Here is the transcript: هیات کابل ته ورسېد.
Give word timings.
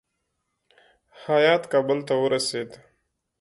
هیات 1.23 1.63
کابل 1.71 1.99
ته 2.07 2.13
ورسېد. 2.21 2.69